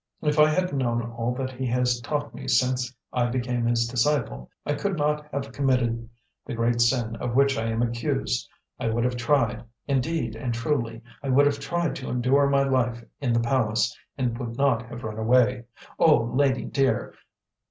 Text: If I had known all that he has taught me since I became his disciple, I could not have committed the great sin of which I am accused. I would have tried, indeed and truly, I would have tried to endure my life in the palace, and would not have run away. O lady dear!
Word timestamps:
If 0.23 0.39
I 0.39 0.49
had 0.49 0.73
known 0.73 1.03
all 1.11 1.35
that 1.35 1.51
he 1.51 1.67
has 1.67 2.01
taught 2.01 2.33
me 2.33 2.47
since 2.47 2.91
I 3.13 3.27
became 3.27 3.67
his 3.67 3.87
disciple, 3.87 4.49
I 4.65 4.73
could 4.73 4.97
not 4.97 5.27
have 5.31 5.51
committed 5.51 6.09
the 6.43 6.55
great 6.55 6.81
sin 6.81 7.15
of 7.17 7.35
which 7.35 7.55
I 7.55 7.65
am 7.67 7.83
accused. 7.83 8.49
I 8.79 8.89
would 8.89 9.03
have 9.03 9.15
tried, 9.15 9.63
indeed 9.87 10.35
and 10.35 10.55
truly, 10.55 11.03
I 11.21 11.29
would 11.29 11.45
have 11.45 11.59
tried 11.59 11.95
to 11.97 12.09
endure 12.09 12.49
my 12.49 12.63
life 12.63 13.03
in 13.19 13.31
the 13.31 13.39
palace, 13.41 13.95
and 14.17 14.35
would 14.39 14.57
not 14.57 14.87
have 14.87 15.03
run 15.03 15.19
away. 15.19 15.65
O 15.99 16.23
lady 16.33 16.65
dear! 16.65 17.13